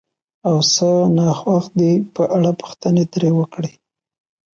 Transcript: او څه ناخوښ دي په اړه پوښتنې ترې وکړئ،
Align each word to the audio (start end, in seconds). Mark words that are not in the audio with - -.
او 0.47 0.55
څه 0.73 0.89
ناخوښ 1.17 1.65
دي 1.79 1.93
په 2.15 2.23
اړه 2.35 2.51
پوښتنې 2.61 3.03
ترې 3.13 3.31
وکړئ، 3.39 3.73